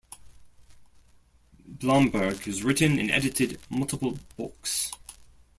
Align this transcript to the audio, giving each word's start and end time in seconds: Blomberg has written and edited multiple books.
Blomberg 1.63 2.45
has 2.45 2.63
written 2.63 2.97
and 2.97 3.11
edited 3.11 3.59
multiple 3.69 4.17
books. 4.35 4.89